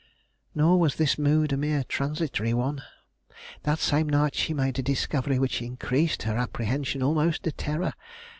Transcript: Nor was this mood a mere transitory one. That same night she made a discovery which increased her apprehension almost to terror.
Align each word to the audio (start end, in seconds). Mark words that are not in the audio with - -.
Nor 0.55 0.79
was 0.79 0.95
this 0.95 1.19
mood 1.19 1.53
a 1.53 1.57
mere 1.57 1.83
transitory 1.83 2.55
one. 2.55 2.81
That 3.61 3.77
same 3.77 4.09
night 4.09 4.33
she 4.33 4.51
made 4.51 4.79
a 4.79 4.81
discovery 4.81 5.37
which 5.37 5.61
increased 5.61 6.23
her 6.23 6.37
apprehension 6.37 7.03
almost 7.03 7.43
to 7.43 7.51
terror. 7.51 7.93